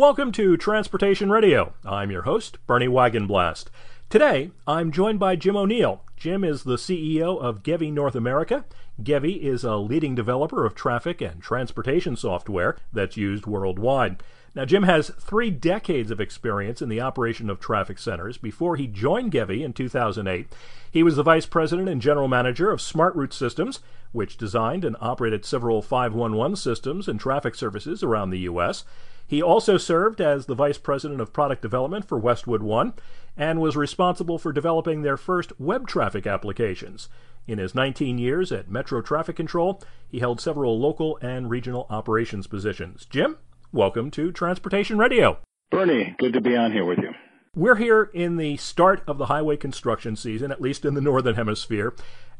Welcome 0.00 0.32
to 0.32 0.56
Transportation 0.56 1.28
Radio. 1.28 1.74
I'm 1.84 2.10
your 2.10 2.22
host, 2.22 2.56
Bernie 2.66 2.88
Wagenblast. 2.88 3.66
Today, 4.08 4.50
I'm 4.66 4.92
joined 4.92 5.20
by 5.20 5.36
Jim 5.36 5.56
O'Neill. 5.56 6.00
Jim 6.16 6.42
is 6.42 6.62
the 6.62 6.76
CEO 6.76 7.38
of 7.38 7.62
GEWI 7.62 7.92
North 7.92 8.14
America. 8.14 8.64
GEWI 9.02 9.42
is 9.42 9.62
a 9.62 9.76
leading 9.76 10.14
developer 10.14 10.64
of 10.64 10.74
traffic 10.74 11.20
and 11.20 11.42
transportation 11.42 12.16
software 12.16 12.78
that's 12.90 13.18
used 13.18 13.44
worldwide. 13.44 14.22
Now, 14.52 14.64
Jim 14.64 14.82
has 14.82 15.10
three 15.10 15.50
decades 15.50 16.10
of 16.10 16.20
experience 16.20 16.82
in 16.82 16.88
the 16.88 17.00
operation 17.00 17.48
of 17.48 17.60
traffic 17.60 18.00
centers. 18.00 18.36
Before 18.36 18.74
he 18.74 18.88
joined 18.88 19.30
GEWI 19.30 19.62
in 19.62 19.72
2008, 19.72 20.48
he 20.90 21.04
was 21.04 21.14
the 21.14 21.22
vice 21.22 21.46
president 21.46 21.88
and 21.88 22.02
general 22.02 22.26
manager 22.26 22.72
of 22.72 22.80
Smart 22.80 23.14
Route 23.14 23.32
Systems, 23.32 23.78
which 24.10 24.36
designed 24.36 24.84
and 24.84 24.96
operated 25.00 25.44
several 25.44 25.82
511 25.82 26.56
systems 26.56 27.06
and 27.06 27.20
traffic 27.20 27.54
services 27.54 28.02
around 28.02 28.30
the 28.30 28.40
U.S. 28.40 28.84
He 29.24 29.40
also 29.40 29.76
served 29.76 30.20
as 30.20 30.46
the 30.46 30.56
vice 30.56 30.78
president 30.78 31.20
of 31.20 31.32
product 31.32 31.62
development 31.62 32.04
for 32.04 32.18
Westwood 32.18 32.64
One 32.64 32.94
and 33.36 33.60
was 33.60 33.76
responsible 33.76 34.36
for 34.36 34.52
developing 34.52 35.02
their 35.02 35.16
first 35.16 35.52
web 35.60 35.86
traffic 35.86 36.26
applications. 36.26 37.08
In 37.46 37.58
his 37.58 37.72
19 37.76 38.18
years 38.18 38.50
at 38.50 38.68
Metro 38.68 39.00
Traffic 39.00 39.36
Control, 39.36 39.80
he 40.08 40.18
held 40.18 40.40
several 40.40 40.76
local 40.76 41.18
and 41.22 41.48
regional 41.48 41.86
operations 41.88 42.48
positions. 42.48 43.06
Jim? 43.08 43.36
Welcome 43.72 44.10
to 44.12 44.32
Transportation 44.32 44.98
Radio. 44.98 45.38
Bernie, 45.70 46.16
good 46.18 46.32
to 46.32 46.40
be 46.40 46.56
on 46.56 46.72
here 46.72 46.84
with 46.84 46.98
you. 46.98 47.12
We're 47.54 47.76
here 47.76 48.10
in 48.12 48.36
the 48.36 48.56
start 48.56 49.04
of 49.06 49.16
the 49.16 49.26
highway 49.26 49.56
construction 49.56 50.16
season, 50.16 50.50
at 50.50 50.60
least 50.60 50.84
in 50.84 50.94
the 50.94 51.00
Northern 51.00 51.36
Hemisphere. 51.36 51.94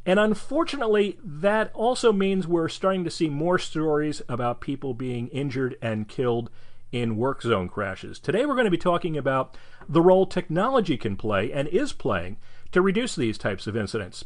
And 0.05 0.19
unfortunately, 0.19 1.21
that 1.23 1.71
also 1.73 2.13
means 2.13 2.49
we're 2.49 2.69
starting 2.69 3.05
to 3.05 3.13
see 3.13 3.29
more 3.29 3.61
stories 3.61 4.23
about 4.29 4.61
people 4.61 4.93
being 4.93 5.29
injured 5.29 5.77
and 5.81 6.09
killed 6.09 6.51
in 6.91 7.17
work 7.17 7.43
zone 7.43 7.69
crashes. 7.69 8.19
Today, 8.19 8.45
we're 8.45 8.55
going 8.55 8.65
to 8.65 8.71
be 8.73 8.77
talking 8.77 9.17
about 9.17 9.57
the 9.89 10.03
role 10.03 10.27
technology 10.27 10.97
can 10.97 11.17
play 11.17 11.53
and 11.53 11.69
is 11.69 11.93
playing 11.93 12.39
to 12.73 12.83
reduce 12.83 13.15
these 13.15 13.39
types 13.39 13.69
of 13.69 13.77
incidents. 13.77 14.25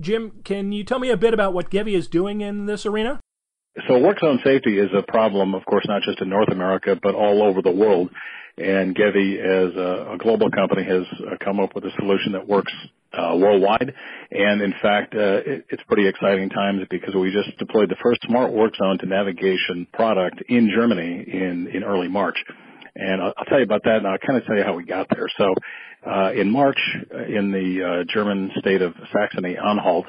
Jim, 0.00 0.40
can 0.42 0.72
you 0.72 0.84
tell 0.84 1.00
me 1.00 1.10
a 1.10 1.18
bit 1.18 1.34
about 1.34 1.52
what 1.52 1.70
GEWI 1.70 1.92
is 1.92 2.08
doing 2.08 2.40
in 2.40 2.64
this 2.64 2.86
arena? 2.86 3.20
So 3.88 3.98
work 3.98 4.18
zone 4.20 4.40
safety 4.42 4.78
is 4.78 4.90
a 4.96 5.02
problem, 5.02 5.54
of 5.54 5.64
course, 5.66 5.84
not 5.86 6.02
just 6.02 6.20
in 6.22 6.30
North 6.30 6.50
America, 6.50 6.96
but 7.00 7.14
all 7.14 7.42
over 7.42 7.60
the 7.60 7.70
world. 7.70 8.10
And 8.56 8.96
GEWI, 8.96 9.38
as 9.38 9.76
a, 9.76 10.14
a 10.14 10.18
global 10.18 10.50
company, 10.50 10.82
has 10.84 11.02
uh, 11.20 11.36
come 11.44 11.60
up 11.60 11.74
with 11.74 11.84
a 11.84 11.90
solution 11.98 12.32
that 12.32 12.48
works 12.48 12.72
uh, 13.12 13.36
worldwide. 13.36 13.92
And 14.30 14.62
in 14.62 14.72
fact, 14.80 15.14
uh, 15.14 15.42
it, 15.44 15.66
it's 15.68 15.82
pretty 15.88 16.08
exciting 16.08 16.48
times 16.48 16.86
because 16.90 17.14
we 17.14 17.30
just 17.30 17.58
deployed 17.58 17.90
the 17.90 17.96
first 18.02 18.22
smart 18.26 18.52
work 18.52 18.74
zone 18.76 18.96
to 18.98 19.06
navigation 19.06 19.86
product 19.92 20.42
in 20.48 20.70
Germany 20.74 21.24
in, 21.26 21.68
in 21.72 21.84
early 21.84 22.08
March. 22.08 22.36
And 22.94 23.20
I'll, 23.20 23.34
I'll 23.36 23.44
tell 23.44 23.58
you 23.58 23.64
about 23.64 23.82
that, 23.84 23.98
and 23.98 24.06
I'll 24.06 24.18
kind 24.18 24.38
of 24.38 24.46
tell 24.46 24.56
you 24.56 24.64
how 24.64 24.74
we 24.74 24.84
got 24.84 25.06
there. 25.14 25.28
So, 25.36 25.54
uh, 26.06 26.32
in 26.32 26.50
March, 26.50 26.78
in 27.28 27.50
the 27.50 27.82
uh, 27.82 28.04
German 28.08 28.52
state 28.58 28.80
of 28.80 28.94
Saxony-Anhalt, 29.12 30.06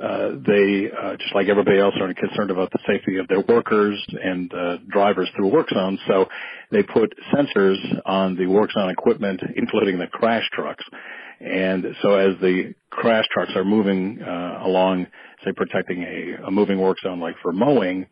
uh, 0.00 0.30
they, 0.46 0.90
uh, 0.90 1.16
just 1.16 1.34
like 1.34 1.48
everybody 1.48 1.78
else, 1.78 1.94
are 2.00 2.12
concerned 2.14 2.50
about 2.50 2.70
the 2.70 2.78
safety 2.86 3.16
of 3.16 3.26
their 3.28 3.40
workers 3.40 4.02
and 4.22 4.52
uh, 4.54 4.76
drivers 4.88 5.28
through 5.34 5.48
work 5.48 5.68
zones. 5.70 5.98
So 6.06 6.26
they 6.70 6.82
put 6.82 7.12
sensors 7.34 7.78
on 8.06 8.36
the 8.36 8.46
work 8.46 8.70
zone 8.72 8.90
equipment, 8.90 9.40
including 9.56 9.98
the 9.98 10.06
crash 10.06 10.48
trucks. 10.52 10.84
And 11.40 11.84
so 12.02 12.14
as 12.14 12.38
the 12.40 12.74
crash 12.90 13.24
trucks 13.32 13.52
are 13.56 13.64
moving 13.64 14.20
uh, 14.22 14.60
along, 14.62 15.06
say 15.44 15.52
protecting 15.52 16.02
a, 16.02 16.46
a 16.46 16.50
moving 16.50 16.80
work 16.80 16.98
zone 17.02 17.20
like 17.20 17.36
for 17.42 17.52
mowing, 17.52 18.06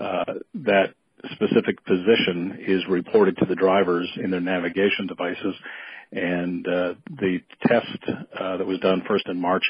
uh, 0.00 0.24
that 0.54 0.94
specific 1.32 1.84
position 1.84 2.58
is 2.66 2.82
reported 2.88 3.36
to 3.38 3.46
the 3.46 3.54
drivers 3.54 4.10
in 4.22 4.30
their 4.30 4.40
navigation 4.40 5.06
devices. 5.06 5.54
And 6.10 6.66
uh, 6.68 6.94
the 7.08 7.38
test 7.66 7.86
uh, 8.38 8.58
that 8.58 8.66
was 8.66 8.78
done 8.80 9.02
first 9.08 9.26
in 9.28 9.40
March 9.40 9.62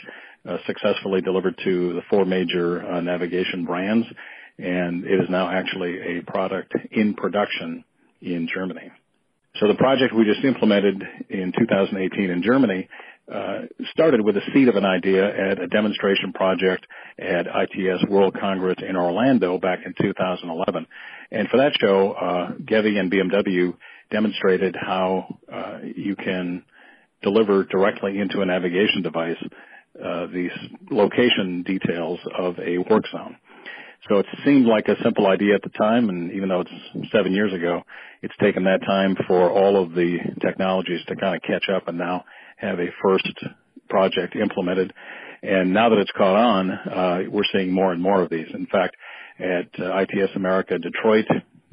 successfully 0.66 1.20
delivered 1.20 1.58
to 1.64 1.94
the 1.94 2.02
four 2.10 2.24
major 2.24 2.84
uh, 2.84 3.00
navigation 3.00 3.64
brands, 3.64 4.06
and 4.58 5.04
it 5.04 5.20
is 5.20 5.28
now 5.30 5.50
actually 5.50 6.18
a 6.18 6.22
product 6.22 6.72
in 6.90 7.14
production 7.14 7.84
in 8.20 8.48
Germany. 8.52 8.90
So 9.56 9.68
the 9.68 9.74
project 9.74 10.14
we 10.14 10.24
just 10.24 10.44
implemented 10.44 11.02
in 11.28 11.52
2018 11.56 12.30
in 12.30 12.42
Germany 12.42 12.88
uh, 13.32 13.60
started 13.92 14.20
with 14.20 14.36
a 14.36 14.40
seed 14.52 14.68
of 14.68 14.76
an 14.76 14.84
idea 14.84 15.24
at 15.24 15.60
a 15.60 15.68
demonstration 15.68 16.32
project 16.32 16.86
at 17.18 17.46
ITS 17.46 18.04
World 18.08 18.36
Congress 18.38 18.76
in 18.86 18.96
Orlando 18.96 19.58
back 19.58 19.80
in 19.84 19.94
2011. 20.00 20.86
And 21.30 21.48
for 21.48 21.58
that 21.58 21.72
show, 21.80 22.12
uh, 22.12 22.52
GEWI 22.64 22.98
and 22.98 23.12
BMW 23.12 23.74
demonstrated 24.10 24.74
how 24.78 25.38
uh, 25.52 25.78
you 25.96 26.16
can 26.16 26.64
deliver 27.22 27.64
directly 27.64 28.18
into 28.18 28.40
a 28.40 28.46
navigation 28.46 29.02
device 29.02 29.42
uh, 30.02 30.26
these 30.32 30.50
location 30.90 31.62
details 31.62 32.18
of 32.38 32.58
a 32.58 32.78
work 32.78 33.04
zone. 33.12 33.36
So 34.08 34.18
it 34.18 34.26
seemed 34.44 34.66
like 34.66 34.88
a 34.88 35.00
simple 35.02 35.28
idea 35.28 35.54
at 35.54 35.62
the 35.62 35.70
time, 35.70 36.08
and 36.08 36.32
even 36.32 36.48
though 36.48 36.62
it's 36.62 37.10
seven 37.12 37.32
years 37.32 37.52
ago, 37.52 37.82
it's 38.20 38.34
taken 38.40 38.64
that 38.64 38.80
time 38.84 39.16
for 39.28 39.50
all 39.50 39.80
of 39.80 39.92
the 39.92 40.18
technologies 40.40 41.00
to 41.06 41.16
kind 41.16 41.36
of 41.36 41.42
catch 41.42 41.68
up 41.68 41.86
and 41.86 41.98
now 41.98 42.24
have 42.56 42.80
a 42.80 42.88
first 43.02 43.28
project 43.88 44.34
implemented. 44.34 44.92
And 45.42 45.72
now 45.72 45.88
that 45.88 45.98
it's 45.98 46.10
caught 46.16 46.36
on, 46.36 46.70
uh, 46.70 47.18
we're 47.30 47.42
seeing 47.52 47.72
more 47.72 47.92
and 47.92 48.02
more 48.02 48.22
of 48.22 48.30
these. 48.30 48.46
In 48.52 48.66
fact, 48.66 48.96
at 49.38 49.68
uh, 49.78 49.98
ITS 49.98 50.34
America 50.36 50.78
Detroit, 50.78 51.26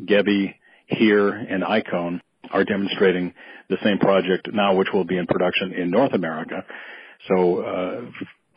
GEWI, 0.04 0.56
HERE, 0.88 1.30
and 1.30 1.64
iCone 1.64 2.20
are 2.52 2.64
demonstrating 2.64 3.34
the 3.70 3.78
same 3.84 4.00
project 4.00 4.50
now, 4.52 4.76
which 4.76 4.88
will 4.94 5.04
be 5.04 5.18
in 5.18 5.28
production 5.28 5.74
in 5.74 5.92
North 5.92 6.14
America. 6.14 6.66
So, 7.28 7.62
uh, 7.62 8.02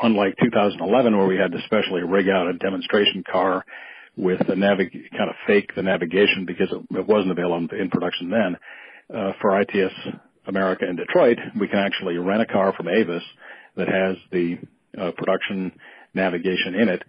unlike 0.01 0.37
2011 0.43 1.17
where 1.17 1.27
we 1.27 1.37
had 1.37 1.53
to 1.53 1.63
specially 1.65 2.03
rig 2.03 2.29
out 2.29 2.47
a 2.47 2.55
demonstration 2.55 3.25
car 3.31 3.65
with 4.17 4.39
the 4.47 4.55
navig- 4.55 5.11
kind 5.11 5.31
of 5.31 5.37
fake 5.47 5.75
the 5.75 5.83
navigation 5.83 6.45
because 6.47 6.69
it, 6.71 6.99
it 6.99 7.07
wasn't 7.07 7.31
available 7.31 7.69
in 7.77 7.91
production 7.91 8.31
then, 8.31 8.57
uh, 9.15 9.33
for 9.41 9.61
ITS 9.61 9.95
America 10.47 10.89
in 10.89 10.97
Detroit, 10.97 11.39
we 11.59 11.69
can 11.69 11.79
actually 11.79 12.17
rent 12.19 12.43
a 12.43 12.47
car 12.47 12.73
from 12.77 12.89
Avis 12.89 13.23
that 13.77 13.89
has 13.89 14.17
the 14.31 14.59
uh, 14.99 15.13
production 15.17 15.73
navigation 16.15 16.75
in 16.75 16.89
it 16.89 17.03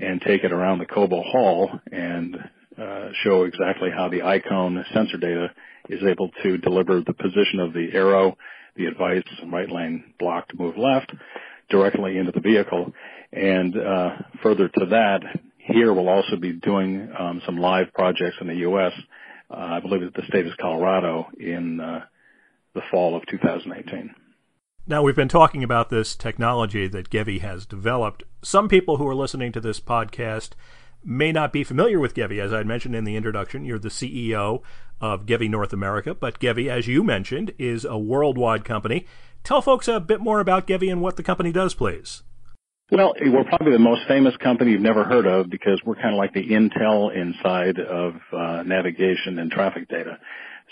and 0.00 0.20
take 0.22 0.44
it 0.44 0.52
around 0.52 0.78
the 0.78 0.86
Cobo 0.86 1.22
Hall 1.22 1.70
and 1.92 2.36
uh, 2.80 3.08
show 3.24 3.44
exactly 3.44 3.90
how 3.94 4.08
the 4.08 4.20
iCone 4.20 4.82
sensor 4.94 5.16
data 5.16 5.50
is 5.88 6.00
able 6.04 6.30
to 6.42 6.58
deliver 6.58 7.00
the 7.00 7.12
position 7.12 7.60
of 7.60 7.72
the 7.72 7.88
arrow 7.92 8.36
the 8.78 8.86
advice 8.86 9.24
right 9.46 9.70
lane 9.70 10.14
block 10.18 10.48
to 10.48 10.56
move 10.56 10.78
left 10.78 11.12
directly 11.68 12.16
into 12.16 12.32
the 12.32 12.40
vehicle. 12.40 12.92
And 13.32 13.76
uh, 13.76 14.10
further 14.42 14.68
to 14.68 14.86
that, 14.86 15.20
here 15.58 15.92
we'll 15.92 16.08
also 16.08 16.36
be 16.36 16.52
doing 16.52 17.12
um, 17.18 17.42
some 17.44 17.58
live 17.58 17.92
projects 17.92 18.36
in 18.40 18.46
the 18.46 18.54
U.S. 18.54 18.92
Uh, 19.50 19.56
I 19.56 19.80
believe 19.80 20.00
that 20.00 20.14
the 20.14 20.26
state 20.26 20.46
is 20.46 20.52
Colorado 20.60 21.26
in 21.38 21.80
uh, 21.80 22.04
the 22.74 22.80
fall 22.90 23.16
of 23.16 23.26
2018. 23.26 24.14
Now, 24.86 25.02
we've 25.02 25.14
been 25.14 25.28
talking 25.28 25.62
about 25.62 25.90
this 25.90 26.16
technology 26.16 26.88
that 26.88 27.10
GEWI 27.10 27.42
has 27.42 27.66
developed. 27.66 28.22
Some 28.40 28.70
people 28.70 28.96
who 28.96 29.06
are 29.06 29.14
listening 29.14 29.52
to 29.52 29.60
this 29.60 29.80
podcast 29.80 30.52
may 31.04 31.32
not 31.32 31.52
be 31.52 31.64
familiar 31.64 31.98
with 32.00 32.14
GEWI. 32.14 32.40
As 32.40 32.52
I 32.52 32.62
mentioned 32.62 32.94
in 32.94 33.04
the 33.04 33.16
introduction, 33.16 33.64
you're 33.64 33.78
the 33.78 33.88
CEO 33.88 34.62
of 35.00 35.26
GEWI 35.26 35.50
North 35.50 35.72
America, 35.72 36.14
but 36.14 36.40
GEWI, 36.40 36.68
as 36.68 36.86
you 36.86 37.02
mentioned, 37.02 37.52
is 37.58 37.84
a 37.84 37.98
worldwide 37.98 38.64
company. 38.64 39.06
Tell 39.44 39.62
folks 39.62 39.88
a 39.88 40.00
bit 40.00 40.20
more 40.20 40.40
about 40.40 40.66
GEWI 40.66 40.90
and 40.90 41.00
what 41.00 41.16
the 41.16 41.22
company 41.22 41.52
does, 41.52 41.74
please. 41.74 42.22
Well, 42.90 43.14
we're 43.20 43.44
probably 43.44 43.72
the 43.72 43.78
most 43.78 44.08
famous 44.08 44.34
company 44.38 44.72
you've 44.72 44.80
never 44.80 45.04
heard 45.04 45.26
of 45.26 45.50
because 45.50 45.80
we're 45.84 45.96
kind 45.96 46.14
of 46.14 46.18
like 46.18 46.32
the 46.32 46.48
Intel 46.48 47.14
inside 47.14 47.78
of 47.78 48.14
uh, 48.32 48.62
navigation 48.62 49.38
and 49.38 49.50
traffic 49.50 49.88
data. 49.88 50.18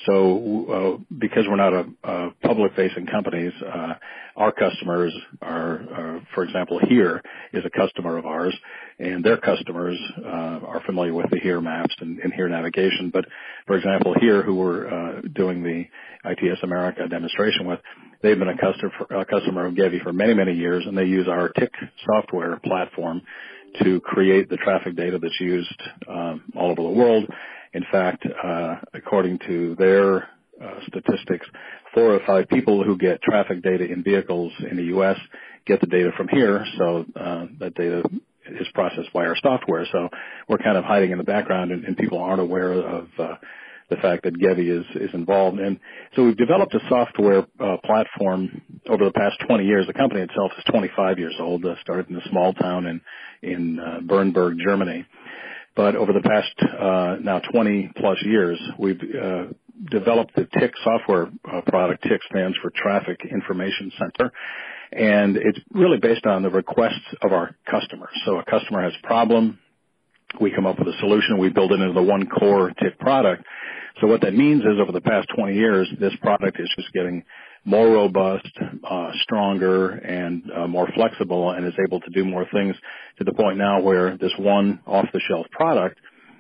So, 0.04 0.98
uh, 1.00 1.14
because 1.18 1.44
we're 1.48 1.56
not 1.56 1.72
a, 1.72 2.30
public-facing 2.42 3.06
companies, 3.06 3.52
uh, 3.62 3.94
our 4.36 4.52
customers 4.52 5.14
are, 5.40 6.20
for 6.34 6.44
example, 6.44 6.78
HERE 6.86 7.22
is 7.54 7.64
a 7.64 7.70
customer 7.70 8.18
of 8.18 8.26
ours, 8.26 8.54
and 8.98 9.24
their 9.24 9.38
customers 9.38 9.98
uh, 10.18 10.28
are 10.28 10.82
familiar 10.84 11.14
with 11.14 11.30
the 11.30 11.38
HERE 11.38 11.62
maps 11.62 11.94
and, 12.00 12.20
HERE 12.34 12.48
navigation. 12.48 13.10
But, 13.10 13.24
for 13.66 13.76
example, 13.76 14.14
HERE, 14.20 14.42
who 14.42 14.54
we're 14.56 14.86
uh, 14.86 15.20
doing 15.34 15.62
the 15.62 15.84
ITS 16.30 16.62
America 16.62 17.08
demonstration 17.08 17.66
with, 17.66 17.80
they've 18.22 18.38
been 18.38 18.48
a 18.48 18.58
customer, 18.58 18.92
a 19.10 19.24
customer 19.24 19.66
of 19.66 19.74
GEWI 19.74 20.02
for 20.02 20.12
many, 20.12 20.34
many 20.34 20.52
years, 20.52 20.84
and 20.86 20.96
they 20.96 21.04
use 21.04 21.28
our 21.28 21.48
TIC 21.48 21.72
software 22.04 22.58
platform 22.62 23.22
to 23.82 24.00
create 24.00 24.48
the 24.48 24.56
traffic 24.56 24.96
data 24.96 25.18
that's 25.18 25.40
used 25.40 25.82
um, 26.08 26.42
all 26.54 26.70
over 26.70 26.82
the 26.82 26.88
world 26.88 27.26
in 27.76 27.84
fact, 27.92 28.24
uh, 28.26 28.76
according 28.94 29.38
to 29.46 29.74
their 29.74 30.28
uh, 30.62 30.80
statistics, 30.86 31.46
four 31.92 32.14
or 32.14 32.20
five 32.26 32.48
people 32.48 32.82
who 32.82 32.96
get 32.96 33.20
traffic 33.20 33.62
data 33.62 33.84
in 33.84 34.02
vehicles 34.02 34.50
in 34.70 34.78
the 34.78 34.84
U.S. 34.84 35.18
get 35.66 35.80
the 35.82 35.86
data 35.86 36.10
from 36.16 36.28
HERE, 36.28 36.64
so 36.78 37.04
uh, 37.14 37.46
that 37.58 37.74
data 37.74 38.02
is 38.46 38.66
processed 38.72 39.12
by 39.12 39.26
our 39.26 39.36
software. 39.42 39.84
So 39.92 40.08
we're 40.48 40.56
kind 40.56 40.78
of 40.78 40.84
hiding 40.84 41.10
in 41.10 41.18
the 41.18 41.24
background, 41.24 41.70
and, 41.70 41.84
and 41.84 41.98
people 41.98 42.18
aren't 42.18 42.40
aware 42.40 42.72
of 42.72 43.08
uh, 43.18 43.34
the 43.90 43.96
fact 43.96 44.24
that 44.24 44.34
GEWI 44.34 44.80
is, 44.80 44.86
is 44.94 45.10
involved. 45.12 45.58
And 45.58 45.78
so 46.14 46.24
we've 46.24 46.36
developed 46.36 46.74
a 46.74 46.80
software 46.88 47.44
uh, 47.60 47.76
platform 47.84 48.62
over 48.88 49.04
the 49.04 49.12
past 49.12 49.36
20 49.46 49.64
years. 49.64 49.86
The 49.86 49.92
company 49.92 50.22
itself 50.22 50.52
is 50.56 50.64
25 50.64 51.18
years 51.18 51.36
old, 51.38 51.66
uh, 51.66 51.74
started 51.82 52.08
in 52.08 52.16
a 52.16 52.28
small 52.30 52.54
town 52.54 52.86
in, 52.86 53.00
in 53.42 53.78
uh, 53.78 54.00
Bernburg, 54.00 54.56
Germany. 54.64 55.04
But 55.76 55.94
over 55.94 56.12
the 56.12 56.22
past 56.22 56.72
uh, 56.72 57.16
now 57.22 57.40
20 57.52 57.92
plus 57.96 58.16
years, 58.24 58.58
we've 58.78 58.98
uh, 59.00 59.44
developed 59.90 60.34
the 60.34 60.48
TIC 60.58 60.72
software 60.82 61.28
uh, 61.44 61.60
product. 61.66 62.02
TIC 62.02 62.20
stands 62.30 62.56
for 62.62 62.72
Traffic 62.74 63.20
Information 63.30 63.92
Center. 63.98 64.32
And 64.90 65.36
it's 65.36 65.58
really 65.72 65.98
based 65.98 66.24
on 66.24 66.42
the 66.42 66.50
requests 66.50 67.14
of 67.22 67.32
our 67.32 67.54
customers. 67.70 68.10
So 68.24 68.38
a 68.38 68.44
customer 68.44 68.82
has 68.82 68.92
a 69.02 69.06
problem, 69.06 69.58
we 70.40 70.50
come 70.50 70.66
up 70.66 70.78
with 70.78 70.88
a 70.88 70.98
solution, 70.98 71.38
we 71.38 71.50
build 71.50 71.72
it 71.72 71.80
into 71.80 71.92
the 71.92 72.02
one 72.02 72.26
core 72.26 72.72
TIC 72.80 72.98
product. 72.98 73.44
So 74.00 74.06
what 74.06 74.22
that 74.22 74.34
means 74.34 74.62
is 74.62 74.80
over 74.80 74.92
the 74.92 75.00
past 75.00 75.28
20 75.36 75.54
years, 75.54 75.88
this 76.00 76.12
product 76.20 76.58
is 76.60 76.68
just 76.76 76.92
getting 76.92 77.24
more 77.66 77.88
robust, 77.88 78.48
uh, 78.88 79.10
stronger, 79.22 79.90
and 79.90 80.44
uh, 80.56 80.66
more 80.68 80.88
flexible, 80.94 81.50
and 81.50 81.66
is 81.66 81.74
able 81.84 82.00
to 82.00 82.10
do 82.10 82.24
more 82.24 82.46
things 82.52 82.76
to 83.18 83.24
the 83.24 83.32
point 83.32 83.58
now 83.58 83.80
where 83.80 84.16
this 84.16 84.32
one 84.38 84.80
off-the-shelf 84.86 85.46
product 85.50 85.98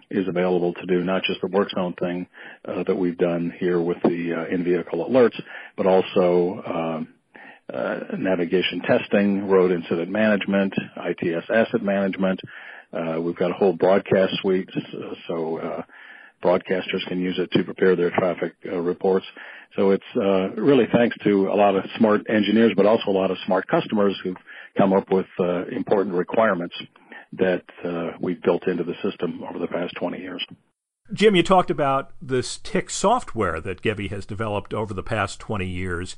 is 0.08 0.28
available 0.28 0.72
to 0.72 0.86
do 0.86 1.02
not 1.02 1.24
just 1.24 1.40
the 1.40 1.48
work 1.48 1.68
zone 1.74 1.94
thing 1.98 2.28
uh, 2.64 2.84
that 2.84 2.94
we've 2.94 3.18
done 3.18 3.52
here 3.58 3.80
with 3.80 3.96
the 4.04 4.32
uh, 4.32 4.54
in-vehicle 4.54 5.04
alerts, 5.04 5.38
but 5.76 5.84
also 5.84 6.62
um, 6.64 7.08
uh, 7.74 8.16
navigation 8.16 8.80
testing, 8.82 9.48
road 9.48 9.72
incident 9.72 10.08
management, 10.08 10.72
ITS 10.96 11.46
asset 11.52 11.82
management. 11.82 12.40
Uh, 12.92 13.20
we've 13.20 13.34
got 13.34 13.50
a 13.50 13.54
whole 13.54 13.72
broadcast 13.72 14.32
suite, 14.40 14.70
so 15.26 15.58
uh, 15.58 15.82
broadcasters 16.40 17.04
can 17.08 17.18
use 17.18 17.36
it 17.40 17.50
to 17.50 17.64
prepare 17.64 17.96
their 17.96 18.10
traffic 18.10 18.52
reports. 18.64 19.26
So 19.74 19.90
it's 19.90 20.04
uh, 20.16 20.50
really 20.60 20.86
thanks 20.92 21.16
to 21.24 21.48
a 21.48 21.56
lot 21.56 21.76
of 21.76 21.84
smart 21.98 22.22
engineers, 22.28 22.72
but 22.76 22.86
also 22.86 23.10
a 23.10 23.12
lot 23.12 23.30
of 23.30 23.36
smart 23.46 23.66
customers 23.66 24.18
who've 24.22 24.36
come 24.78 24.92
up 24.92 25.10
with 25.10 25.26
uh, 25.38 25.66
important 25.66 26.14
requirements 26.14 26.74
that 27.32 27.64
uh, 27.84 28.16
we've 28.20 28.42
built 28.42 28.66
into 28.68 28.84
the 28.84 28.94
system 29.02 29.42
over 29.48 29.58
the 29.58 29.66
past 29.66 29.94
20 29.98 30.18
years. 30.18 30.44
Jim, 31.12 31.36
you 31.36 31.42
talked 31.42 31.70
about 31.70 32.12
this 32.20 32.58
TIC 32.58 32.90
software 32.90 33.60
that 33.60 33.82
GEWI 33.82 34.10
has 34.10 34.26
developed 34.26 34.74
over 34.74 34.92
the 34.92 35.02
past 35.02 35.38
20 35.38 35.66
years. 35.66 36.16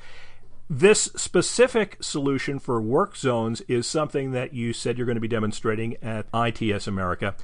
This 0.71 1.03
specific 1.17 1.97
solution 2.01 2.59
for 2.59 2.81
work 2.81 3.17
zones 3.17 3.61
is 3.62 3.87
something 3.87 4.33
that 4.33 4.55
you 4.55 4.73
said 4.73 4.97
you're 4.97 5.06
going 5.06 5.17
to 5.17 5.21
be 5.21 5.29
demonstrating 5.29 5.97
at 6.03 6.27
ITS 6.33 6.87
America. 6.87 7.35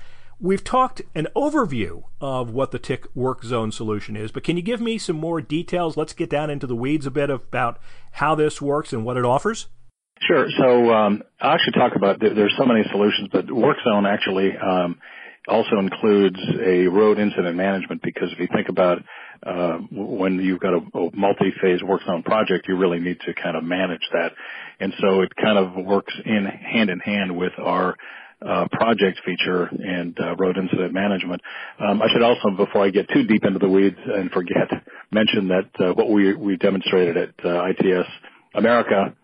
We've 0.44 0.62
talked 0.62 1.00
an 1.14 1.26
overview 1.34 2.02
of 2.20 2.50
what 2.50 2.70
the 2.70 2.78
TIC 2.78 3.06
work 3.16 3.42
zone 3.44 3.72
solution 3.72 4.14
is, 4.14 4.30
but 4.30 4.44
can 4.44 4.58
you 4.58 4.62
give 4.62 4.78
me 4.78 4.98
some 4.98 5.16
more 5.16 5.40
details? 5.40 5.96
Let's 5.96 6.12
get 6.12 6.28
down 6.28 6.50
into 6.50 6.66
the 6.66 6.76
weeds 6.76 7.06
a 7.06 7.10
bit 7.10 7.30
about 7.30 7.78
how 8.12 8.34
this 8.34 8.60
works 8.60 8.92
and 8.92 9.06
what 9.06 9.16
it 9.16 9.24
offers. 9.24 9.68
Sure. 10.20 10.46
So 10.58 10.92
um, 10.92 11.22
I'll 11.40 11.52
actually 11.52 11.72
talk 11.72 11.96
about 11.96 12.20
there's 12.20 12.54
so 12.58 12.66
many 12.66 12.84
solutions, 12.90 13.30
but 13.32 13.50
work 13.50 13.78
zone 13.84 14.04
actually 14.04 14.54
um, 14.54 14.98
also 15.48 15.78
includes 15.78 16.38
a 16.62 16.88
road 16.88 17.18
incident 17.18 17.56
management 17.56 18.02
because 18.02 18.30
if 18.30 18.38
you 18.38 18.48
think 18.54 18.68
about 18.68 18.98
uh, 19.46 19.78
when 19.90 20.40
you've 20.40 20.60
got 20.60 20.74
a, 20.74 20.98
a 20.98 21.16
multi-phase 21.16 21.82
work 21.82 22.02
zone 22.04 22.22
project, 22.22 22.68
you 22.68 22.76
really 22.76 23.00
need 23.00 23.18
to 23.20 23.32
kind 23.32 23.56
of 23.56 23.64
manage 23.64 24.06
that. 24.12 24.32
And 24.78 24.92
so 25.00 25.22
it 25.22 25.32
kind 25.42 25.56
of 25.56 25.82
works 25.86 26.12
in 26.26 26.44
hand 26.44 26.90
in 26.90 27.00
hand 27.00 27.34
with 27.34 27.52
our 27.58 27.96
uh, 28.46 28.68
project 28.72 29.20
feature 29.24 29.64
and 29.64 30.18
uh, 30.20 30.36
road 30.36 30.56
incident 30.58 30.92
management. 30.92 31.40
Um, 31.78 32.02
I 32.02 32.08
should 32.12 32.22
also, 32.22 32.50
before 32.56 32.84
I 32.84 32.90
get 32.90 33.08
too 33.08 33.24
deep 33.24 33.44
into 33.44 33.58
the 33.58 33.68
weeds 33.68 33.98
and 34.04 34.30
forget, 34.30 34.68
mention 35.10 35.48
that 35.48 35.70
uh, 35.78 35.94
what 35.94 36.10
we 36.10 36.34
we 36.34 36.56
demonstrated 36.56 37.16
at 37.16 37.44
uh, 37.44 37.64
ITS 37.66 38.08
America 38.54 39.14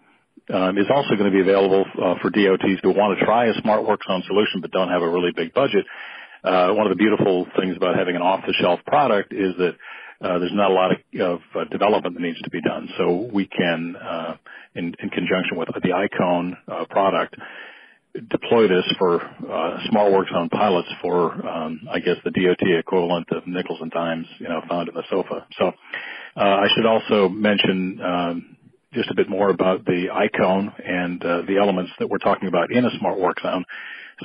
um, 0.53 0.79
is 0.79 0.87
also 0.93 1.17
going 1.17 1.31
to 1.31 1.37
be 1.37 1.41
available 1.41 1.85
uh, 1.95 2.15
for 2.21 2.31
DOTs 2.31 2.81
who 2.83 2.91
want 2.91 3.19
to 3.19 3.25
try 3.25 3.47
a 3.47 3.55
smart 3.63 3.87
work 3.87 4.01
zone 4.07 4.23
solution 4.27 4.61
but 4.61 4.71
don't 4.71 4.89
have 4.89 5.03
a 5.03 5.09
really 5.09 5.33
big 5.35 5.55
budget. 5.55 5.85
Uh, 6.43 6.73
one 6.73 6.87
of 6.87 6.91
the 6.91 6.97
beautiful 6.97 7.47
things 7.59 7.77
about 7.77 7.97
having 7.97 8.17
an 8.17 8.23
off-the-shelf 8.23 8.81
product 8.87 9.33
is 9.33 9.55
that 9.59 9.77
uh, 10.23 10.39
there's 10.39 10.53
not 10.55 10.71
a 10.71 10.75
lot 10.75 10.93
of, 10.93 11.41
of 11.55 11.71
development 11.71 12.15
that 12.15 12.23
needs 12.23 12.41
to 12.43 12.51
be 12.51 12.61
done. 12.61 12.89
So 12.97 13.29
we 13.33 13.47
can, 13.47 13.97
uh, 13.97 14.37
in, 14.75 14.95
in 15.03 15.11
conjunction 15.11 15.57
with 15.57 15.69
the 15.69 15.91
iCone 15.91 16.57
uh, 16.67 16.85
product, 16.87 17.37
deploy 18.29 18.69
this 18.69 18.85
for 18.99 19.23
uh, 19.23 19.79
small 19.89 20.13
work 20.13 20.29
zone 20.29 20.49
pilots 20.49 20.89
for, 21.01 21.33
um, 21.47 21.81
I 21.91 22.01
guess, 22.01 22.17
the 22.25 22.31
DOT 22.31 22.79
equivalent 22.79 23.29
of 23.31 23.47
nickels 23.47 23.79
and 23.81 23.91
dimes, 23.91 24.27
you 24.39 24.49
know, 24.49 24.61
found 24.69 24.89
in 24.89 24.95
the 24.95 25.05
sofa. 25.09 25.47
So 25.59 25.69
uh, 26.37 26.41
I 26.41 26.67
should 26.75 26.87
also 26.87 27.29
mention 27.29 28.01
um, 28.03 28.57
just 28.93 29.11
a 29.11 29.15
bit 29.15 29.29
more 29.29 29.51
about 29.51 29.85
the 29.85 30.07
iCone 30.11 30.73
and 30.85 31.25
uh, 31.25 31.43
the 31.47 31.59
elements 31.59 31.93
that 31.99 32.09
we're 32.09 32.19
talking 32.19 32.49
about 32.49 32.73
in 32.73 32.85
a 32.85 32.91
smart 32.99 33.19
work 33.19 33.41
zone. 33.43 33.65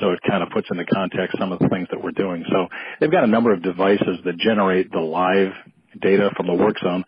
So 0.00 0.10
it 0.10 0.20
kind 0.28 0.42
of 0.42 0.50
puts 0.50 0.68
into 0.70 0.84
context 0.84 1.38
some 1.38 1.52
of 1.52 1.58
the 1.58 1.68
things 1.68 1.88
that 1.90 2.02
we're 2.02 2.10
doing. 2.10 2.44
So 2.50 2.66
they've 3.00 3.10
got 3.10 3.24
a 3.24 3.28
number 3.28 3.52
of 3.52 3.62
devices 3.62 4.18
that 4.24 4.36
generate 4.36 4.90
the 4.90 5.00
live 5.00 5.52
data 6.00 6.30
from 6.36 6.48
the 6.48 6.54
work 6.54 6.76
zone. 6.82 7.04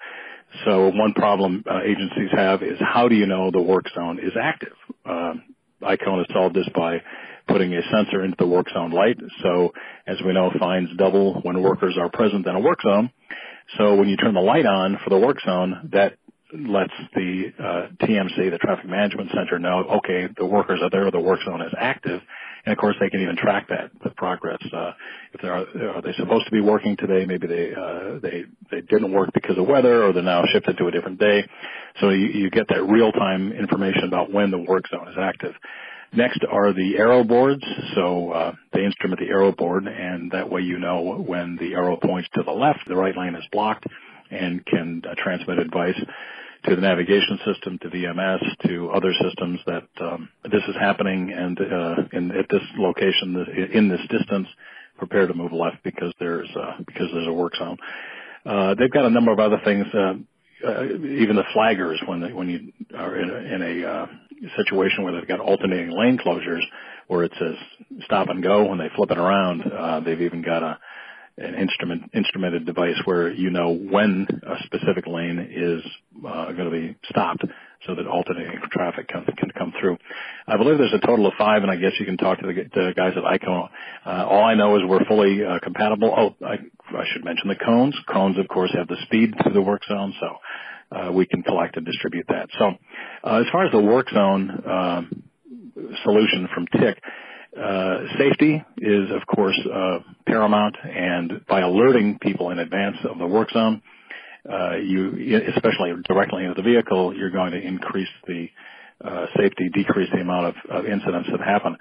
So 0.64 0.88
one 0.88 1.12
problem 1.12 1.64
uh, 1.70 1.80
agencies 1.82 2.30
have 2.32 2.62
is 2.62 2.78
how 2.80 3.08
do 3.08 3.14
you 3.14 3.26
know 3.26 3.50
the 3.50 3.60
work 3.60 3.84
zone 3.94 4.18
is 4.18 4.32
active? 4.40 4.72
Uh, 5.04 5.34
iCone 5.82 6.18
has 6.18 6.26
solved 6.32 6.54
this 6.54 6.68
by 6.74 7.02
putting 7.46 7.74
a 7.74 7.80
sensor 7.90 8.22
into 8.24 8.36
the 8.38 8.46
work 8.46 8.66
zone 8.72 8.90
light. 8.90 9.18
So 9.42 9.72
as 10.06 10.16
we 10.24 10.32
know, 10.32 10.50
fines 10.58 10.90
double 10.96 11.40
when 11.42 11.62
workers 11.62 11.96
are 11.98 12.10
present 12.10 12.46
in 12.46 12.54
a 12.54 12.60
work 12.60 12.80
zone. 12.82 13.10
So 13.76 13.96
when 13.96 14.08
you 14.08 14.16
turn 14.16 14.34
the 14.34 14.40
light 14.40 14.66
on 14.66 14.98
for 15.04 15.10
the 15.10 15.18
work 15.18 15.38
zone, 15.44 15.90
that 15.92 16.16
lets 16.52 16.92
the 17.14 17.52
uh, 17.58 18.04
TMC, 18.04 18.50
the 18.50 18.58
Traffic 18.58 18.88
Management 18.88 19.30
Center, 19.34 19.58
know, 19.58 19.98
okay, 19.98 20.28
the 20.36 20.46
workers 20.46 20.80
are 20.82 20.90
there, 20.90 21.10
the 21.10 21.20
work 21.20 21.40
zone 21.44 21.60
is 21.60 21.72
active, 21.78 22.20
and 22.64 22.72
of 22.72 22.78
course 22.78 22.96
they 23.00 23.10
can 23.10 23.20
even 23.20 23.36
track 23.36 23.68
that 23.68 23.90
the 24.02 24.10
progress. 24.10 24.58
Uh, 24.72 24.92
if 25.34 25.42
they 25.42 25.48
are 25.48 25.66
are 25.94 26.02
they 26.02 26.12
supposed 26.14 26.46
to 26.46 26.50
be 26.50 26.60
working 26.60 26.96
today? 26.96 27.26
Maybe 27.26 27.46
they 27.46 27.74
uh, 27.74 28.18
they 28.20 28.44
they 28.70 28.80
didn't 28.80 29.12
work 29.12 29.30
because 29.34 29.58
of 29.58 29.66
weather, 29.66 30.04
or 30.04 30.12
they're 30.12 30.22
now 30.22 30.44
shifted 30.50 30.78
to 30.78 30.86
a 30.86 30.90
different 30.90 31.20
day. 31.20 31.46
So 32.00 32.10
you, 32.10 32.26
you 32.26 32.50
get 32.50 32.68
that 32.68 32.82
real 32.84 33.12
time 33.12 33.52
information 33.52 34.04
about 34.04 34.32
when 34.32 34.50
the 34.50 34.58
work 34.58 34.84
zone 34.88 35.08
is 35.08 35.16
active. 35.18 35.54
Next 36.12 36.40
are 36.50 36.72
the 36.72 36.96
arrow 36.96 37.22
boards. 37.22 37.62
So 37.94 38.30
uh, 38.32 38.52
they 38.72 38.84
instrument 38.84 39.20
the 39.20 39.28
arrow 39.28 39.52
board, 39.52 39.86
and 39.86 40.30
that 40.32 40.50
way 40.50 40.62
you 40.62 40.78
know 40.78 41.22
when 41.26 41.56
the 41.56 41.74
arrow 41.74 41.96
points 41.96 42.28
to 42.34 42.42
the 42.42 42.52
left, 42.52 42.80
the 42.86 42.96
right 42.96 43.16
lane 43.16 43.34
is 43.34 43.44
blocked, 43.52 43.86
and 44.30 44.64
can 44.64 45.02
uh, 45.08 45.14
transmit 45.18 45.58
advice 45.58 45.98
to 46.64 46.74
the 46.74 46.80
navigation 46.80 47.38
system, 47.44 47.78
to 47.78 47.88
VMS, 47.88 48.40
to 48.66 48.90
other 48.90 49.12
systems 49.12 49.60
that 49.66 49.86
um, 50.00 50.28
this 50.44 50.62
is 50.68 50.74
happening, 50.80 51.32
and 51.32 51.58
uh, 51.60 51.94
in, 52.12 52.30
at 52.32 52.46
this 52.50 52.62
location, 52.76 53.68
in 53.72 53.88
this 53.88 54.00
distance, 54.08 54.48
prepare 54.98 55.26
to 55.26 55.34
move 55.34 55.52
left 55.52 55.82
because 55.84 56.12
there's 56.18 56.48
uh, 56.56 56.78
because 56.86 57.08
there's 57.12 57.28
a 57.28 57.32
work 57.32 57.54
zone. 57.56 57.76
Uh, 58.44 58.74
they've 58.74 58.90
got 58.90 59.04
a 59.04 59.10
number 59.10 59.30
of 59.30 59.38
other 59.38 59.60
things. 59.64 59.86
Uh, 60.66 60.84
even 60.84 61.36
the 61.36 61.44
flaggers, 61.54 62.06
when 62.08 62.20
they, 62.20 62.32
when 62.32 62.48
you 62.48 62.72
are 62.96 63.16
in 63.16 63.30
a, 63.30 63.54
in 63.54 63.62
a 63.62 63.88
uh, 63.88 64.06
situation 64.56 65.04
where 65.04 65.12
they've 65.12 65.28
got 65.28 65.40
alternating 65.40 65.90
lane 65.90 66.18
closures, 66.18 66.62
where 67.06 67.24
it 67.24 67.32
says 67.38 67.54
stop 68.04 68.28
and 68.28 68.42
go 68.42 68.64
when 68.66 68.78
they 68.78 68.88
flip 68.96 69.10
it 69.10 69.18
around, 69.18 69.62
uh, 69.62 70.00
they've 70.00 70.22
even 70.22 70.42
got 70.42 70.62
a 70.62 70.78
an 71.38 71.54
instrument 71.54 72.10
instrumented 72.14 72.66
device 72.66 72.96
where 73.04 73.30
you 73.30 73.50
know 73.50 73.72
when 73.72 74.26
a 74.42 74.56
specific 74.64 75.06
lane 75.06 75.38
is 75.38 75.82
uh, 76.26 76.52
going 76.52 76.64
to 76.64 76.70
be 76.70 76.96
stopped 77.08 77.44
so 77.86 77.94
that 77.94 78.06
alternating 78.06 78.58
traffic 78.72 79.06
can, 79.08 79.24
can 79.36 79.50
come 79.52 79.72
through. 79.80 79.96
I 80.48 80.56
believe 80.56 80.78
there's 80.78 80.92
a 80.92 81.06
total 81.06 81.26
of 81.26 81.34
five, 81.38 81.62
and 81.62 81.70
I 81.70 81.76
guess 81.76 81.92
you 82.00 82.06
can 82.06 82.16
talk 82.16 82.40
to 82.40 82.46
the, 82.46 82.52
the 82.74 82.92
guys 82.96 83.12
at 83.16 83.22
iCone. 83.22 83.68
Uh, 84.04 84.26
all 84.26 84.44
I 84.44 84.54
know 84.54 84.76
is 84.76 84.82
we're 84.84 85.04
fully 85.04 85.44
uh, 85.44 85.60
compatible. 85.62 86.12
Oh, 86.16 86.44
I, 86.44 86.58
I 86.96 87.04
should 87.12 87.24
mention 87.24 87.48
the 87.48 87.56
cones. 87.56 87.96
Cones, 88.12 88.38
of 88.38 88.48
course, 88.48 88.72
have 88.74 88.88
the 88.88 88.96
speed 89.04 89.34
through 89.42 89.52
the 89.52 89.62
work 89.62 89.82
zone, 89.88 90.14
so 90.20 90.96
uh, 90.96 91.12
we 91.12 91.26
can 91.26 91.42
collect 91.42 91.76
and 91.76 91.84
distribute 91.84 92.26
that. 92.28 92.48
So, 92.58 92.72
uh, 93.24 93.40
as 93.40 93.46
far 93.52 93.66
as 93.66 93.72
the 93.72 93.80
work 93.80 94.08
zone 94.10 94.50
uh, 94.50 95.02
solution 96.04 96.48
from 96.54 96.66
TIC, 96.66 97.02
uh, 97.56 97.98
safety 98.18 98.62
is, 98.78 99.10
of 99.10 99.26
course, 99.26 99.58
uh, 99.72 99.98
paramount, 100.26 100.76
and 100.84 101.44
by 101.48 101.60
alerting 101.60 102.18
people 102.20 102.50
in 102.50 102.58
advance 102.58 102.96
of 103.08 103.18
the 103.18 103.26
work 103.26 103.50
zone, 103.50 103.82
uh, 104.48 104.76
you, 104.76 105.42
especially 105.54 105.92
directly 106.04 106.44
into 106.44 106.54
the 106.54 106.62
vehicle, 106.62 107.14
you're 107.16 107.30
going 107.30 107.52
to 107.52 107.60
increase 107.60 108.08
the 108.26 108.48
uh, 109.04 109.26
safety, 109.36 109.68
decrease 109.72 110.08
the 110.12 110.20
amount 110.20 110.46
of, 110.46 110.54
of, 110.70 110.86
incidents 110.86 111.28
that 111.30 111.40
happen. 111.40 111.76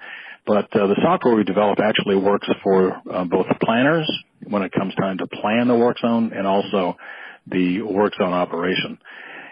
But 0.48 0.74
uh, 0.74 0.86
the 0.86 0.96
software 1.02 1.36
we 1.36 1.44
develop 1.44 1.78
actually 1.78 2.16
works 2.16 2.48
for 2.64 2.96
uh, 3.12 3.24
both 3.24 3.46
planners 3.62 4.10
when 4.48 4.62
it 4.62 4.72
comes 4.72 4.94
time 4.94 5.18
to 5.18 5.26
plan 5.26 5.68
the 5.68 5.76
work 5.76 5.98
zone 6.00 6.32
and 6.34 6.46
also 6.46 6.96
the 7.46 7.82
work 7.82 8.14
zone 8.18 8.32
operation. 8.32 8.98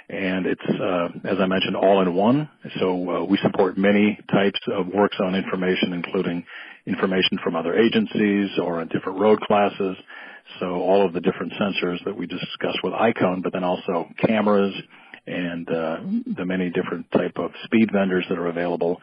and 0.08 0.46
it's 0.46 0.68
uh, 0.80 1.08
as 1.28 1.38
I 1.40 1.46
mentioned 1.46 1.76
all 1.76 2.00
in 2.00 2.14
one. 2.14 2.48
So 2.80 3.10
uh, 3.10 3.24
we 3.24 3.38
support 3.42 3.76
many 3.76 4.18
types 4.30 4.60
of 4.72 4.86
work 4.88 5.12
zone 5.18 5.34
information, 5.34 5.92
including 5.92 6.44
information 6.86 7.38
from 7.42 7.56
other 7.56 7.76
agencies 7.76 8.50
or 8.62 8.80
on 8.80 8.88
different 8.88 9.18
road 9.18 9.40
classes. 9.40 9.96
So 10.60 10.66
all 10.66 11.04
of 11.04 11.12
the 11.12 11.20
different 11.20 11.52
sensors 11.60 12.02
that 12.04 12.16
we 12.16 12.26
discussed 12.26 12.78
with 12.84 12.92
iCone, 12.92 13.42
but 13.42 13.52
then 13.52 13.64
also 13.64 14.08
cameras 14.24 14.72
and 15.26 15.68
uh, 15.68 15.98
the 16.36 16.44
many 16.46 16.70
different 16.70 17.10
type 17.10 17.36
of 17.36 17.50
speed 17.64 17.90
vendors 17.92 18.24
that 18.28 18.38
are 18.38 18.46
available, 18.46 19.00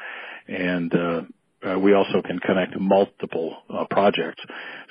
and 0.47 0.95
uh, 0.95 1.21
uh, 1.65 1.79
we 1.79 1.93
also 1.93 2.21
can 2.21 2.39
connect 2.39 2.79
multiple 2.79 3.57
uh, 3.69 3.85
projects. 3.89 4.41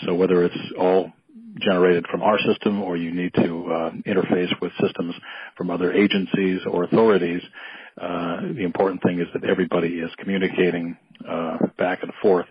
So 0.04 0.14
whether 0.14 0.44
it's 0.44 0.72
all 0.78 1.12
generated 1.58 2.06
from 2.10 2.22
our 2.22 2.38
system 2.38 2.82
or 2.82 2.96
you 2.96 3.12
need 3.12 3.34
to 3.34 3.42
uh, 3.42 3.90
interface 4.06 4.50
with 4.60 4.72
systems 4.80 5.14
from 5.56 5.70
other 5.70 5.92
agencies 5.92 6.60
or 6.70 6.84
authorities, 6.84 7.42
uh, 8.00 8.40
the 8.56 8.64
important 8.64 9.02
thing 9.02 9.20
is 9.20 9.26
that 9.34 9.48
everybody 9.48 9.98
is 9.98 10.10
communicating 10.18 10.96
uh, 11.28 11.58
back 11.78 12.02
and 12.02 12.12
forth, 12.22 12.46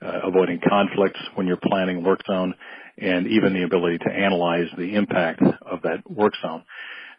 uh, 0.00 0.20
avoiding 0.22 0.60
conflicts 0.66 1.20
when 1.34 1.46
you're 1.46 1.56
planning 1.56 2.04
work 2.04 2.20
zone, 2.26 2.54
and 2.98 3.26
even 3.26 3.52
the 3.54 3.64
ability 3.64 3.98
to 3.98 4.10
analyze 4.10 4.68
the 4.78 4.94
impact 4.94 5.42
of 5.42 5.82
that 5.82 6.08
work 6.08 6.34
zone. 6.40 6.62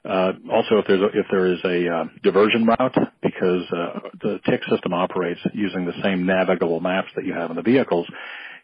Uh, 0.05 0.33
also, 0.51 0.77
if, 0.77 0.85
there's 0.87 1.01
a, 1.01 1.19
if 1.19 1.25
there 1.31 1.51
is 1.51 1.59
a 1.65 1.89
uh, 1.89 2.03
diversion 2.23 2.65
route, 2.65 2.95
because 3.35 3.65
uh, 3.71 3.99
the 4.21 4.39
TIC 4.45 4.61
system 4.69 4.93
operates 4.93 5.39
using 5.53 5.85
the 5.85 5.93
same 6.01 6.25
navigable 6.25 6.79
maps 6.79 7.09
that 7.15 7.25
you 7.25 7.33
have 7.33 7.49
in 7.49 7.55
the 7.55 7.61
vehicles, 7.61 8.07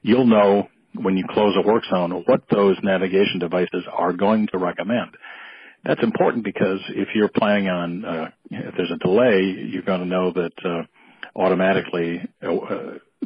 you'll 0.01 0.25
know 0.25 0.69
when 0.95 1.17
you 1.17 1.25
close 1.29 1.55
a 1.57 1.67
work 1.67 1.83
zone 1.89 2.11
what 2.25 2.43
those 2.49 2.77
navigation 2.83 3.39
devices 3.39 3.83
are 3.91 4.13
going 4.13 4.47
to 4.47 4.57
recommend. 4.57 5.11
That's 5.83 6.03
important 6.03 6.43
because 6.43 6.79
if 6.89 7.09
you're 7.15 7.29
planning 7.29 7.67
on, 7.67 8.05
uh, 8.05 8.29
if 8.49 8.75
there's 8.75 8.91
a 8.91 8.97
delay, 8.97 9.41
you're 9.41 9.81
going 9.81 10.01
to 10.01 10.05
know 10.05 10.31
that 10.31 10.53
uh, 10.63 10.83
automatically 11.35 12.21
uh, 12.41 12.47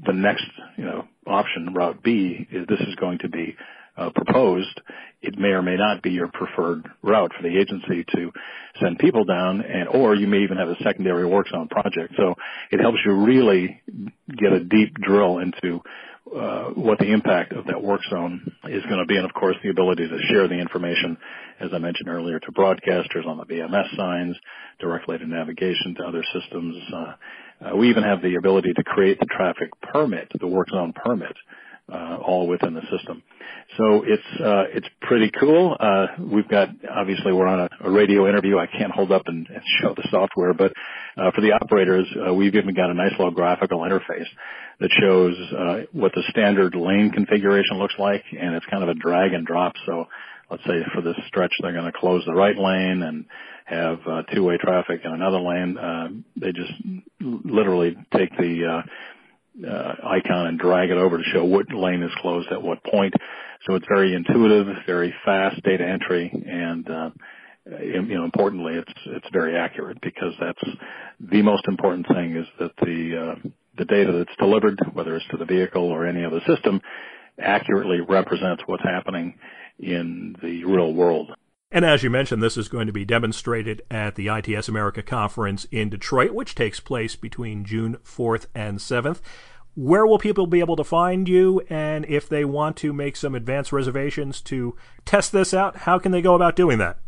the 0.05 0.13
next, 0.13 0.45
you 0.77 0.85
know, 0.85 1.05
option, 1.27 1.73
route 1.73 2.01
B, 2.01 2.47
is 2.51 2.65
this 2.67 2.79
is 2.79 2.95
going 2.95 3.19
to 3.19 3.29
be 3.29 3.55
uh, 3.97 4.09
proposed, 4.13 4.81
it 5.21 5.37
may 5.37 5.49
or 5.49 5.61
may 5.61 5.75
not 5.77 6.01
be 6.01 6.11
your 6.11 6.27
preferred 6.27 6.87
route 7.01 7.31
for 7.35 7.43
the 7.43 7.57
agency 7.57 8.05
to 8.15 8.31
send 8.81 8.99
people 8.99 9.25
down, 9.25 9.61
and 9.61 9.87
or 9.89 10.15
you 10.15 10.27
may 10.27 10.39
even 10.39 10.57
have 10.57 10.69
a 10.69 10.83
secondary 10.83 11.25
work 11.25 11.47
zone 11.49 11.67
project. 11.67 12.13
So 12.17 12.35
it 12.71 12.79
helps 12.79 12.99
you 13.05 13.13
really 13.13 13.81
get 14.27 14.51
a 14.51 14.59
deep 14.59 14.93
drill 15.01 15.39
into 15.39 15.81
uh, 16.35 16.69
what 16.71 16.97
the 16.99 17.11
impact 17.11 17.53
of 17.53 17.67
that 17.67 17.81
work 17.81 18.01
zone 18.09 18.51
is 18.65 18.83
going 18.83 18.99
to 18.99 19.05
be, 19.05 19.15
and 19.15 19.25
of 19.25 19.33
course 19.33 19.55
the 19.63 19.69
ability 19.69 20.07
to 20.07 20.17
share 20.27 20.47
the 20.47 20.55
information, 20.55 21.17
as 21.59 21.69
I 21.71 21.77
mentioned 21.77 22.09
earlier, 22.09 22.39
to 22.39 22.51
broadcasters 22.51 23.27
on 23.27 23.37
the 23.37 23.45
VMS 23.45 23.95
signs, 23.95 24.35
directly 24.79 25.17
to 25.17 25.27
navigation 25.27 25.95
to 25.97 26.03
other 26.03 26.23
systems. 26.33 26.75
Uh, 26.93 27.13
uh, 27.61 27.75
we 27.75 27.89
even 27.89 28.03
have 28.03 28.21
the 28.21 28.35
ability 28.35 28.73
to 28.73 28.83
create 28.83 29.19
the 29.19 29.27
traffic 29.27 29.69
permit, 29.81 30.31
the 30.39 30.47
work 30.47 30.67
zone 30.69 30.93
permit, 30.93 31.35
uh, 31.91 32.17
all 32.25 32.47
within 32.47 32.73
the 32.73 32.81
system. 32.81 33.21
So 33.77 34.03
it's 34.05 34.41
uh, 34.41 34.63
it's 34.73 34.87
pretty 35.01 35.31
cool. 35.39 35.75
Uh, 35.79 36.07
we've 36.19 36.47
got 36.47 36.69
obviously 36.89 37.31
we're 37.31 37.47
on 37.47 37.61
a, 37.61 37.69
a, 37.87 37.91
radio 37.91 38.27
interview. 38.27 38.57
I 38.57 38.67
can't 38.67 38.91
hold 38.91 39.11
up 39.11 39.23
and, 39.25 39.47
and 39.47 39.61
show 39.81 39.93
the 39.93 40.07
software, 40.09 40.53
but 40.53 40.71
uh, 41.17 41.31
for 41.31 41.41
the 41.41 41.51
operators, 41.51 42.07
uh, 42.27 42.33
we've 42.33 42.55
even 42.55 42.73
got 42.73 42.89
a 42.89 42.93
nice 42.93 43.11
little 43.11 43.31
graphical 43.31 43.79
interface 43.79 44.27
that 44.79 44.89
shows 44.99 45.35
uh, 45.57 45.85
what 45.91 46.11
the 46.15 46.23
standard 46.29 46.75
lane 46.75 47.11
configuration 47.11 47.77
looks 47.77 47.95
like, 47.99 48.23
and 48.31 48.55
it's 48.55 48.65
kind 48.65 48.83
of 48.83 48.89
a 48.89 48.95
drag 48.95 49.33
and 49.33 49.45
drop. 49.45 49.73
So 49.85 50.05
let's 50.49 50.63
say 50.63 50.83
for 50.93 51.01
this 51.01 51.15
stretch 51.27 51.53
they're 51.61 51.73
going 51.73 51.91
to 51.91 51.97
close 51.97 52.23
the 52.25 52.33
right 52.33 52.57
lane 52.57 53.03
and 53.03 53.25
have 53.65 53.99
uh, 54.07 54.21
two-way 54.33 54.57
traffic 54.57 55.01
in 55.03 55.11
another 55.11 55.39
lane. 55.39 55.77
Uh, 55.77 56.07
they 56.39 56.51
just 56.51 56.73
literally 57.19 57.95
take 58.15 58.29
the 58.37 58.83
uh, 58.83 58.89
uh, 59.63 59.93
icon 60.03 60.47
and 60.47 60.59
drag 60.59 60.89
it 60.89 60.97
over 60.97 61.17
to 61.17 61.23
show 61.23 61.43
what 61.43 61.71
lane 61.73 62.03
is 62.03 62.11
closed 62.21 62.51
at 62.51 62.61
what 62.61 62.83
point. 62.83 63.13
So 63.65 63.75
it's 63.75 63.85
very 63.87 64.13
intuitive, 64.13 64.67
very 64.85 65.13
fast 65.23 65.61
data 65.63 65.85
entry, 65.87 66.31
and 66.47 66.89
uh, 66.89 67.09
you 67.81 68.01
know, 68.15 68.25
importantly, 68.25 68.73
it's 68.75 68.93
it's 69.07 69.27
very 69.31 69.57
accurate 69.57 69.99
because 70.01 70.33
that's 70.39 70.63
the 71.19 71.41
most 71.41 71.67
important 71.67 72.07
thing 72.07 72.35
is 72.35 72.45
that 72.59 72.71
the 72.77 73.17
uh, 73.17 73.49
the 73.77 73.85
data 73.85 74.11
that's 74.11 74.37
delivered, 74.37 74.79
whether 74.93 75.15
it's 75.15 75.27
to 75.31 75.37
the 75.37 75.45
vehicle 75.45 75.83
or 75.83 76.05
any 76.05 76.23
other 76.23 76.41
system, 76.47 76.81
accurately 77.39 78.01
represents 78.01 78.63
what's 78.67 78.83
happening 78.83 79.35
in 79.79 80.35
the 80.41 80.63
real 80.65 80.93
world. 80.93 81.31
And 81.71 81.83
as 81.83 82.03
you 82.03 82.09
mentioned, 82.09 82.43
this 82.43 82.57
is 82.57 82.67
going 82.67 82.87
to 82.87 82.93
be 82.93 83.05
demonstrated 83.05 83.81
at 83.89 84.15
the 84.15 84.27
ITS 84.27 84.69
America 84.69 85.01
conference 85.01 85.65
in 85.71 85.89
Detroit, 85.89 86.31
which 86.31 86.55
takes 86.55 86.79
place 86.79 87.15
between 87.15 87.65
June 87.65 87.97
4th 88.03 88.45
and 88.53 88.77
7th. 88.77 89.19
Where 89.73 90.05
will 90.05 90.19
people 90.19 90.47
be 90.47 90.61
able 90.61 90.77
to 90.77 90.85
find 90.85 91.27
you? 91.27 91.61
And 91.69 92.05
if 92.05 92.29
they 92.29 92.45
want 92.45 92.77
to 92.77 92.93
make 92.93 93.17
some 93.17 93.35
advance 93.35 93.73
reservations 93.73 94.39
to 94.41 94.75
test 95.03 95.33
this 95.33 95.53
out, 95.53 95.75
how 95.77 95.99
can 95.99 96.11
they 96.13 96.21
go 96.21 96.35
about 96.35 96.55
doing 96.55 96.77
that? 96.77 96.99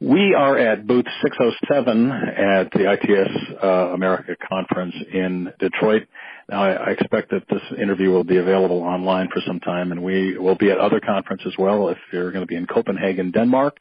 We 0.00 0.34
are 0.36 0.58
at 0.58 0.86
booth 0.86 1.06
607 1.22 2.10
at 2.10 2.70
the 2.72 2.92
ITS 2.92 3.62
uh, 3.62 3.66
America 3.94 4.36
conference 4.48 4.94
in 5.12 5.52
Detroit. 5.58 6.08
Now, 6.48 6.64
I, 6.64 6.90
expect 6.90 7.30
that 7.30 7.44
this 7.48 7.62
interview 7.80 8.10
will 8.10 8.24
be 8.24 8.38
available 8.38 8.82
online 8.82 9.28
for 9.32 9.40
some 9.46 9.60
time, 9.60 9.92
and 9.92 10.02
we 10.02 10.36
will 10.36 10.56
be 10.56 10.70
at 10.70 10.78
other 10.78 11.00
conferences 11.00 11.46
as 11.48 11.58
well. 11.58 11.88
If 11.88 11.98
you're 12.12 12.32
going 12.32 12.42
to 12.42 12.46
be 12.46 12.56
in 12.56 12.66
Copenhagen, 12.66 13.30
Denmark, 13.30 13.76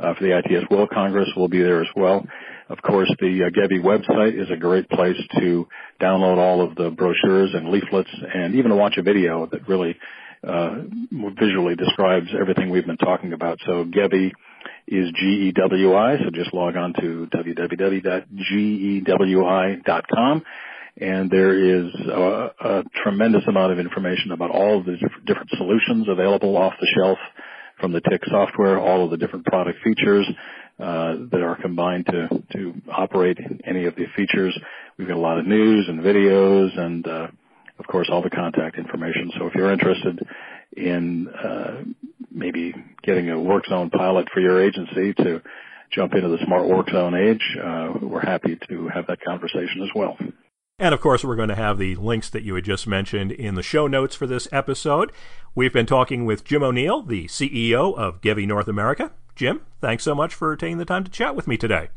uh, 0.00 0.14
for 0.14 0.24
the 0.24 0.38
ITS 0.38 0.70
World 0.70 0.90
Congress, 0.90 1.28
we'll 1.36 1.48
be 1.48 1.62
there 1.62 1.82
as 1.82 1.88
well. 1.94 2.24
Of 2.68 2.80
course, 2.82 3.12
the 3.20 3.44
uh, 3.44 3.50
GEWI 3.50 3.82
website 3.82 4.40
is 4.40 4.50
a 4.50 4.56
great 4.56 4.88
place 4.88 5.16
to 5.38 5.66
download 6.00 6.38
all 6.38 6.62
of 6.62 6.76
the 6.76 6.90
brochures 6.90 7.54
and 7.54 7.68
leaflets, 7.70 8.10
and 8.34 8.54
even 8.54 8.70
to 8.70 8.76
watch 8.76 8.96
a 8.96 9.02
video 9.02 9.46
that 9.46 9.68
really 9.68 9.96
uh, 10.46 10.76
visually 11.38 11.74
describes 11.76 12.28
everything 12.38 12.70
we've 12.70 12.86
been 12.86 12.96
talking 12.96 13.32
about. 13.32 13.58
So 13.66 13.84
GEWI 13.84 14.32
is 14.86 15.10
G-E-W-I, 15.14 16.18
so 16.18 16.30
just 16.32 16.54
log 16.54 16.76
on 16.76 16.94
to 16.94 17.28
www.gewi.com 17.34 18.24
and 21.00 21.30
there 21.30 21.54
is 21.54 21.92
a, 22.08 22.50
a, 22.60 22.84
tremendous 23.02 23.42
amount 23.46 23.72
of 23.72 23.78
information 23.78 24.32
about 24.32 24.50
all 24.50 24.78
of 24.78 24.84
the 24.84 24.96
different 25.26 25.50
solutions 25.56 26.08
available 26.08 26.56
off 26.56 26.74
the 26.80 26.88
shelf 26.96 27.18
from 27.80 27.92
the 27.92 28.00
TIC 28.00 28.22
software, 28.28 28.78
all 28.78 29.04
of 29.04 29.10
the 29.10 29.16
different 29.16 29.46
product 29.46 29.78
features 29.84 30.26
uh, 30.80 31.14
that 31.30 31.40
are 31.40 31.56
combined 31.60 32.06
to 32.06 32.28
to 32.52 32.74
operate 32.90 33.38
any 33.64 33.86
of 33.86 33.94
the 33.94 34.06
features. 34.16 34.58
We've 34.96 35.08
got 35.08 35.16
a 35.16 35.20
lot 35.20 35.38
of 35.38 35.46
news 35.46 35.86
and 35.88 36.00
videos, 36.00 36.78
and 36.78 37.06
uh, 37.06 37.28
of 37.78 37.86
course 37.86 38.08
all 38.10 38.22
the 38.22 38.30
contact 38.30 38.76
information. 38.78 39.30
So 39.38 39.46
if 39.46 39.54
you're 39.54 39.72
interested 39.72 40.26
in 40.76 41.28
uh, 41.28 41.82
maybe 42.30 42.74
getting 43.02 43.30
a 43.30 43.40
work 43.40 43.66
zone 43.66 43.90
pilot 43.90 44.28
for 44.32 44.40
your 44.40 44.62
agency 44.62 45.14
to 45.14 45.42
jump 45.92 46.14
into 46.14 46.28
the 46.28 46.38
smart 46.44 46.68
work 46.68 46.90
zone 46.90 47.14
age, 47.14 47.56
uh, 47.62 47.94
we're 48.02 48.20
happy 48.20 48.58
to 48.68 48.88
have 48.88 49.06
that 49.06 49.20
conversation 49.20 49.82
as 49.82 49.90
well. 49.94 50.16
And 50.80 50.94
of 50.94 51.00
course, 51.00 51.24
we're 51.24 51.34
going 51.34 51.48
to 51.48 51.56
have 51.56 51.76
the 51.76 51.96
links 51.96 52.30
that 52.30 52.44
you 52.44 52.54
had 52.54 52.64
just 52.64 52.86
mentioned 52.86 53.32
in 53.32 53.56
the 53.56 53.64
show 53.64 53.88
notes 53.88 54.14
for 54.14 54.28
this 54.28 54.46
episode. 54.52 55.10
We've 55.52 55.72
been 55.72 55.86
talking 55.86 56.24
with 56.24 56.44
Jim 56.44 56.62
O'Neill, 56.62 57.02
the 57.02 57.26
CEO 57.26 57.96
of 57.96 58.20
GEWI 58.20 58.46
North 58.46 58.68
America. 58.68 59.10
Jim, 59.34 59.62
thanks 59.80 60.04
so 60.04 60.14
much 60.14 60.32
for 60.32 60.54
taking 60.54 60.78
the 60.78 60.84
time 60.84 61.02
to 61.02 61.10
chat 61.10 61.34
with 61.34 61.48
me 61.48 61.56
today. 61.56 61.88